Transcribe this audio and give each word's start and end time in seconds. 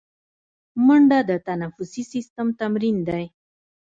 منډه 0.85 1.19
د 1.29 1.31
تنفسي 1.47 2.03
سیستم 2.13 2.47
تمرین 2.59 2.97
دی 3.07 3.23